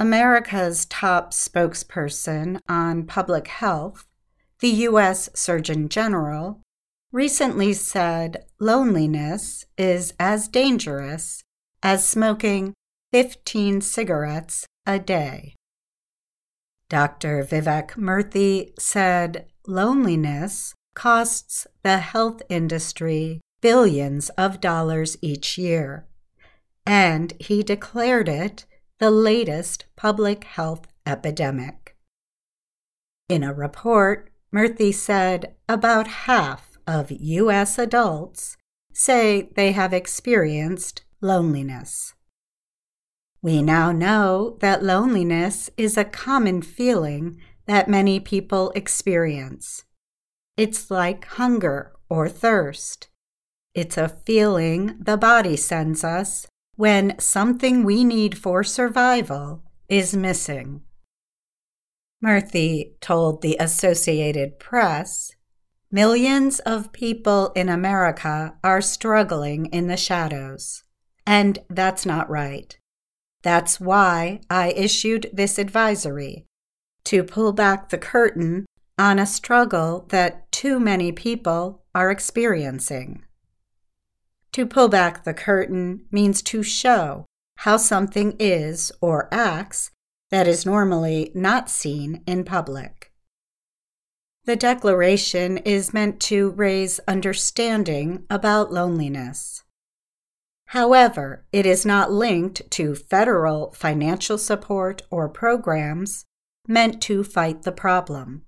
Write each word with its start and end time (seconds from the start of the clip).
America's 0.00 0.86
top 0.86 1.30
spokesperson 1.30 2.58
on 2.66 3.04
public 3.04 3.48
health, 3.48 4.06
the 4.60 4.70
U.S. 4.88 5.28
Surgeon 5.34 5.90
General, 5.90 6.62
recently 7.12 7.74
said 7.74 8.46
loneliness 8.58 9.66
is 9.76 10.14
as 10.18 10.48
dangerous 10.48 11.42
as 11.82 12.08
smoking 12.08 12.72
15 13.12 13.82
cigarettes 13.82 14.66
a 14.86 14.98
day. 14.98 15.54
Dr. 16.88 17.44
Vivek 17.44 17.90
Murthy 17.98 18.72
said 18.78 19.48
loneliness 19.66 20.72
costs 20.94 21.66
the 21.82 21.98
health 21.98 22.40
industry 22.48 23.42
billions 23.60 24.30
of 24.30 24.62
dollars 24.62 25.18
each 25.20 25.58
year, 25.58 26.06
and 26.86 27.34
he 27.38 27.62
declared 27.62 28.30
it 28.30 28.64
the 29.00 29.10
latest 29.10 29.86
public 29.96 30.44
health 30.44 30.86
epidemic. 31.06 31.96
In 33.30 33.42
a 33.42 33.54
report, 33.54 34.30
Murthy 34.54 34.92
said 34.92 35.54
about 35.66 36.06
half 36.28 36.76
of 36.86 37.10
U.S. 37.10 37.78
adults 37.78 38.58
say 38.92 39.48
they 39.56 39.72
have 39.72 39.94
experienced 39.94 41.02
loneliness. 41.22 42.12
We 43.40 43.62
now 43.62 43.90
know 43.90 44.58
that 44.60 44.82
loneliness 44.82 45.70
is 45.78 45.96
a 45.96 46.04
common 46.04 46.60
feeling 46.60 47.40
that 47.64 47.88
many 47.88 48.20
people 48.20 48.70
experience. 48.74 49.84
It's 50.58 50.90
like 50.90 51.24
hunger 51.24 51.92
or 52.10 52.28
thirst. 52.28 53.08
It's 53.74 53.96
a 53.96 54.10
feeling 54.26 54.98
the 55.00 55.16
body 55.16 55.56
sends 55.56 56.04
us 56.04 56.46
when 56.80 57.12
something 57.18 57.84
we 57.84 58.02
need 58.02 58.38
for 58.38 58.64
survival 58.64 59.62
is 59.86 60.16
missing. 60.16 60.80
Murthy 62.24 62.98
told 63.02 63.42
the 63.42 63.54
Associated 63.60 64.58
Press 64.58 65.30
Millions 65.92 66.58
of 66.60 66.90
people 66.90 67.52
in 67.54 67.68
America 67.68 68.54
are 68.64 68.80
struggling 68.80 69.66
in 69.66 69.88
the 69.88 69.96
shadows, 69.98 70.84
and 71.26 71.58
that's 71.68 72.06
not 72.06 72.30
right. 72.30 72.78
That's 73.42 73.78
why 73.78 74.40
I 74.48 74.70
issued 74.70 75.28
this 75.34 75.58
advisory 75.58 76.46
to 77.04 77.22
pull 77.22 77.52
back 77.52 77.90
the 77.90 77.98
curtain 77.98 78.64
on 78.98 79.18
a 79.18 79.26
struggle 79.26 80.06
that 80.08 80.50
too 80.50 80.80
many 80.80 81.12
people 81.12 81.82
are 81.94 82.10
experiencing. 82.10 83.22
To 84.52 84.66
pull 84.66 84.88
back 84.88 85.24
the 85.24 85.34
curtain 85.34 86.06
means 86.10 86.42
to 86.42 86.62
show 86.62 87.26
how 87.58 87.76
something 87.76 88.36
is 88.38 88.90
or 89.00 89.28
acts 89.32 89.90
that 90.30 90.48
is 90.48 90.66
normally 90.66 91.30
not 91.34 91.68
seen 91.68 92.22
in 92.26 92.44
public. 92.44 93.12
The 94.44 94.56
declaration 94.56 95.58
is 95.58 95.94
meant 95.94 96.18
to 96.22 96.50
raise 96.50 96.98
understanding 97.06 98.24
about 98.30 98.72
loneliness. 98.72 99.62
However, 100.66 101.44
it 101.52 101.66
is 101.66 101.84
not 101.84 102.10
linked 102.10 102.70
to 102.72 102.94
federal 102.94 103.72
financial 103.72 104.38
support 104.38 105.02
or 105.10 105.28
programs 105.28 106.24
meant 106.66 107.02
to 107.02 107.22
fight 107.22 107.62
the 107.62 107.72
problem. 107.72 108.46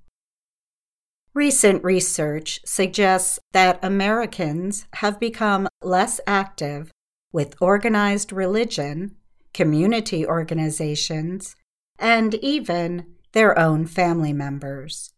Recent 1.35 1.83
research 1.83 2.61
suggests 2.67 3.39
that 3.53 3.83
Americans 3.83 4.87
have 4.95 5.19
become 5.19 5.67
less 5.81 6.21
active 6.27 6.91
with 7.33 7.57
organized 7.59 8.33
religion, 8.33 9.17
community 9.55 10.27
organizations, 10.27 11.57
and 11.99 12.35
even 12.35 13.15
their 13.33 13.59
own 13.59 13.87
family 13.87 14.35
members. 14.35 15.15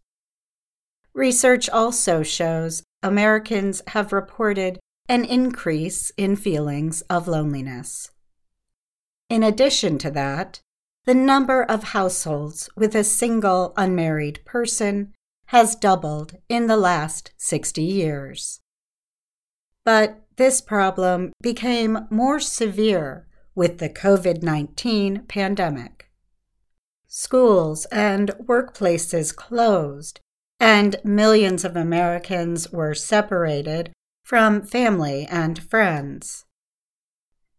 Research 1.14 1.68
also 1.68 2.22
shows 2.22 2.84
Americans 3.02 3.82
have 3.88 4.12
reported 4.12 4.78
an 5.08 5.24
increase 5.24 6.10
in 6.16 6.36
feelings 6.36 7.02
of 7.02 7.26
loneliness. 7.26 8.12
In 9.28 9.42
addition 9.42 9.98
to 9.98 10.12
that, 10.12 10.60
the 11.06 11.14
number 11.14 11.64
of 11.64 11.84
households 11.84 12.70
with 12.76 12.94
a 12.94 13.04
single 13.04 13.74
unmarried 13.76 14.40
person 14.44 15.12
has 15.46 15.76
doubled 15.76 16.36
in 16.48 16.66
the 16.66 16.76
last 16.76 17.32
60 17.36 17.82
years. 17.82 18.60
But 19.84 20.22
this 20.36 20.60
problem 20.60 21.32
became 21.42 22.06
more 22.10 22.40
severe 22.40 23.26
with 23.54 23.78
the 23.78 23.88
COVID 23.88 24.42
19 24.42 25.24
pandemic. 25.28 26.10
Schools 27.06 27.84
and 27.92 28.30
workplaces 28.42 29.34
closed, 29.34 30.18
and 30.58 30.96
millions 31.04 31.64
of 31.64 31.76
Americans 31.76 32.72
were 32.72 32.94
separated 32.94 33.92
from 34.24 34.62
family 34.62 35.26
and 35.30 35.62
friends. 35.62 36.44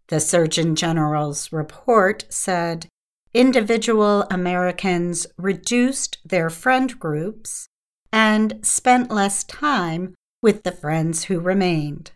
The 0.08 0.20
Surgeon 0.20 0.76
General's 0.76 1.54
report 1.54 2.26
said 2.30 2.88
individual 3.34 4.26
Americans 4.30 5.28
reduced 5.38 6.18
their 6.26 6.50
friend 6.50 7.00
groups 7.00 7.70
and 8.16 8.58
spent 8.66 9.12
less 9.12 9.44
time 9.44 10.16
with 10.42 10.64
the 10.64 10.72
friends 10.72 11.26
who 11.26 11.38
remained. 11.38 12.14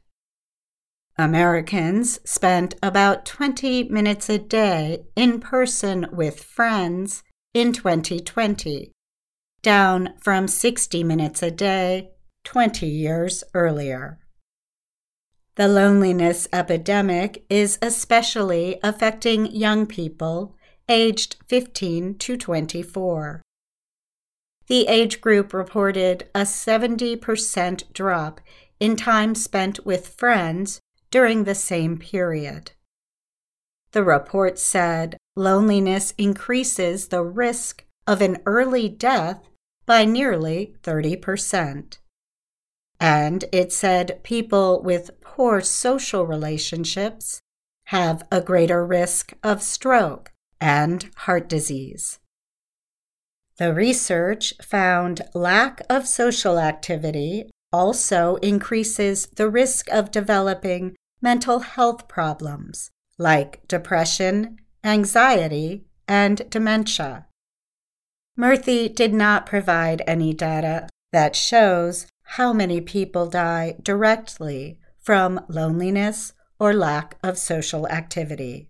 Americans 1.18 2.20
spent 2.24 2.74
about 2.82 3.26
20 3.26 3.84
minutes 3.90 4.30
a 4.30 4.38
day 4.38 5.04
in 5.18 5.42
person 5.42 6.08
with 6.14 6.42
friends 6.42 7.22
in 7.54 7.74
2020, 7.74 8.94
down 9.62 10.14
from 10.22 10.48
60 10.48 11.04
minutes 11.04 11.44
a 11.44 11.52
day 11.52 12.12
20 12.46 12.88
years 12.88 13.44
earlier. 13.54 14.20
The 15.56 15.68
loneliness 15.68 16.48
epidemic 16.54 17.44
is 17.50 17.78
especially 17.82 18.80
affecting 18.82 19.48
young 19.48 19.86
people 19.86 20.56
aged 20.88 21.36
15 21.50 22.18
to 22.20 22.38
24. 22.38 23.42
The 24.70 24.88
age 24.88 25.20
group 25.20 25.52
reported 25.52 26.30
a 26.36 26.42
70% 26.42 27.92
drop 27.92 28.40
in 28.80 28.96
time 28.96 29.34
spent 29.34 29.84
with 29.84 30.16
friends 30.16 30.80
during 31.10 31.44
the 31.44 31.56
same 31.56 31.98
period. 31.98 32.72
The 33.92 34.04
report 34.04 34.60
said 34.60 35.18
loneliness 35.36 36.14
increases 36.20 37.08
the 37.08 37.24
risk 37.24 37.84
of 38.06 38.22
an 38.22 38.38
early 38.46 38.88
death 38.88 39.50
by 39.88 40.06
nearly 40.06 40.76
30%. 40.84 41.98
And 43.00 43.46
it 43.52 43.74
said 43.74 44.24
people 44.24 44.84
with 44.84 45.20
poor 45.22 45.62
social 45.62 46.28
relationships 46.28 47.42
have 47.86 48.28
a 48.32 48.40
greater 48.40 48.86
risk 48.86 49.34
of 49.44 49.64
stroke 49.64 50.32
and 50.62 51.10
heart 51.18 51.50
disease. 51.50 52.19
The 53.60 53.74
research 53.74 54.54
found 54.62 55.22
lack 55.34 55.82
of 55.90 56.08
social 56.08 56.58
activity 56.58 57.52
also 57.74 58.38
increases 58.38 59.28
the 59.36 59.50
risk 59.50 59.90
of 59.90 60.12
developing 60.12 60.96
mental 61.22 61.60
health 61.60 62.08
problems 62.08 62.90
like 63.18 63.68
depression, 63.68 64.60
anxiety, 64.82 65.84
and 66.08 66.50
dementia. 66.50 67.28
Murthy 68.40 68.96
did 68.96 69.14
not 69.14 69.46
provide 69.46 70.02
any 70.08 70.34
data 70.34 70.88
that 71.12 71.36
shows 71.36 72.08
how 72.24 72.54
many 72.54 72.80
people 72.80 73.28
die 73.28 73.76
directly 73.82 74.80
from 75.02 75.42
loneliness 75.50 76.32
or 76.62 76.74
lack 76.74 77.18
of 77.22 77.38
social 77.38 77.86
activity. 77.90 78.69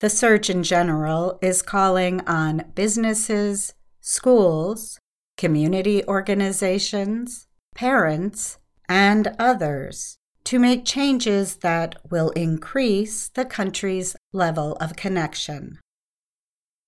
The 0.00 0.10
Surgeon 0.10 0.62
General 0.62 1.38
is 1.40 1.62
calling 1.62 2.20
on 2.26 2.70
businesses, 2.74 3.72
schools, 4.02 5.00
community 5.38 6.04
organizations, 6.04 7.46
parents, 7.74 8.58
and 8.90 9.34
others 9.38 10.18
to 10.44 10.58
make 10.58 10.84
changes 10.84 11.56
that 11.56 11.96
will 12.10 12.28
increase 12.30 13.30
the 13.30 13.46
country's 13.46 14.14
level 14.34 14.74
of 14.82 14.96
connection. 14.96 15.78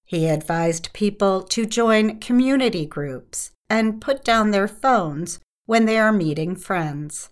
He 0.04 0.26
advised 0.26 0.92
people 0.92 1.42
to 1.44 1.64
join 1.64 2.20
community 2.20 2.84
groups 2.84 3.52
and 3.70 4.02
put 4.02 4.22
down 4.22 4.50
their 4.50 4.68
phones 4.68 5.40
when 5.64 5.86
they 5.86 5.98
are 5.98 6.12
meeting 6.12 6.54
friends. 6.56 7.30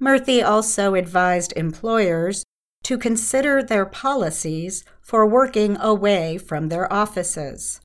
Murthy 0.00 0.42
also 0.42 0.94
advised 0.94 1.52
employers 1.56 2.42
to 2.86 2.96
consider 2.96 3.64
their 3.64 3.84
policies 3.84 4.84
for 5.00 5.26
working 5.26 5.76
away 5.80 6.38
from 6.38 6.68
their 6.68 6.90
offices. 6.92 7.80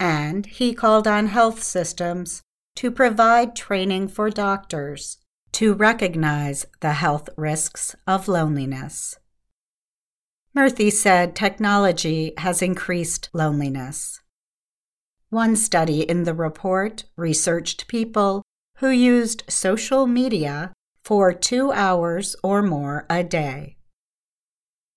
And 0.00 0.46
he 0.46 0.72
called 0.72 1.06
on 1.06 1.26
health 1.26 1.62
systems 1.62 2.40
to 2.76 2.90
provide 2.90 3.54
training 3.54 4.08
for 4.08 4.30
doctors 4.30 5.18
to 5.52 5.74
recognize 5.74 6.64
the 6.80 6.94
health 6.94 7.28
risks 7.36 7.94
of 8.06 8.26
loneliness. 8.26 9.18
Murthy 10.56 10.90
said 10.90 11.36
technology 11.36 12.32
has 12.38 12.62
increased 12.62 13.28
loneliness. 13.34 14.22
One 15.28 15.56
study 15.56 16.08
in 16.08 16.24
the 16.24 16.32
report 16.32 17.04
researched 17.18 17.86
people 17.86 18.42
who 18.78 18.88
used 18.88 19.42
social 19.46 20.06
media 20.06 20.72
for 21.08 21.32
two 21.32 21.72
hours 21.72 22.36
or 22.42 22.60
more 22.60 23.06
a 23.08 23.24
day. 23.24 23.74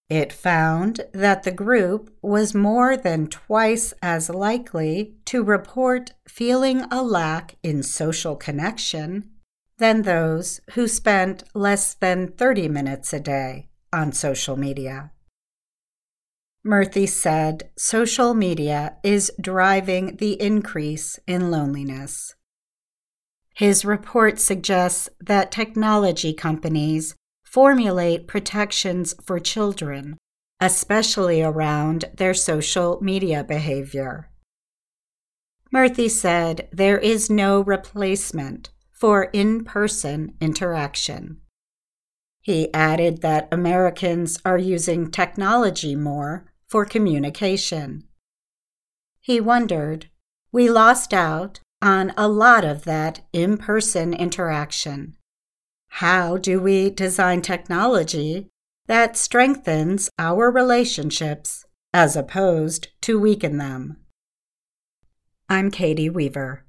It 0.09 0.33
found 0.33 0.99
that 1.13 1.43
the 1.43 1.53
group 1.53 2.13
was 2.21 2.53
more 2.53 2.97
than 2.97 3.27
twice 3.27 3.93
as 4.01 4.29
likely 4.29 5.15
to 5.23 5.41
report 5.41 6.11
feeling 6.27 6.81
a 6.91 7.01
lack 7.01 7.55
in 7.63 7.81
social 7.81 8.35
connection 8.35 9.29
than 9.77 10.01
those 10.01 10.59
who 10.71 10.85
spent 10.85 11.45
less 11.53 11.93
than 11.93 12.27
30 12.27 12.67
minutes 12.67 13.13
a 13.13 13.21
day 13.21 13.69
on 13.93 14.11
social 14.11 14.57
media. 14.57 15.11
Murthy 16.67 17.07
said 17.07 17.69
social 17.77 18.33
media 18.33 18.97
is 19.01 19.31
driving 19.39 20.17
the 20.17 20.33
increase 20.41 21.21
in 21.25 21.49
loneliness. 21.49 22.35
His 23.61 23.85
report 23.85 24.39
suggests 24.39 25.07
that 25.19 25.51
technology 25.51 26.33
companies 26.33 27.13
formulate 27.43 28.25
protections 28.27 29.13
for 29.23 29.39
children, 29.39 30.17
especially 30.59 31.43
around 31.43 32.05
their 32.17 32.33
social 32.33 32.97
media 33.03 33.43
behavior. 33.43 34.31
Murthy 35.71 36.09
said 36.09 36.69
there 36.71 36.97
is 36.97 37.29
no 37.29 37.61
replacement 37.61 38.71
for 38.91 39.25
in 39.25 39.63
person 39.63 40.33
interaction. 40.41 41.37
He 42.41 42.73
added 42.73 43.21
that 43.21 43.47
Americans 43.51 44.39
are 44.43 44.57
using 44.57 45.11
technology 45.11 45.95
more 45.95 46.51
for 46.67 46.83
communication. 46.83 48.05
He 49.19 49.39
wondered, 49.39 50.09
we 50.51 50.67
lost 50.67 51.13
out 51.13 51.59
on 51.81 52.13
a 52.15 52.27
lot 52.27 52.63
of 52.63 52.83
that 52.83 53.21
in 53.33 53.57
person 53.57 54.13
interaction. 54.13 55.15
How 55.89 56.37
do 56.37 56.59
we 56.61 56.89
design 56.89 57.41
technology 57.41 58.47
that 58.87 59.17
strengthens 59.17 60.09
our 60.17 60.51
relationships 60.51 61.65
as 61.93 62.15
opposed 62.15 62.89
to 63.01 63.19
weaken 63.19 63.57
them? 63.57 63.97
I'm 65.49 65.69
Katie 65.69 66.09
Weaver. 66.09 66.65